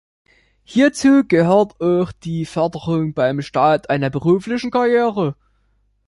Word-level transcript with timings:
Hierzu 0.63 1.23
gehört 1.27 1.79
auch 1.79 2.11
die 2.11 2.47
Förderung 2.47 3.13
beim 3.13 3.43
Start 3.43 3.91
einer 3.91 4.09
beruflichen 4.09 4.71
Karriere. 4.71 5.35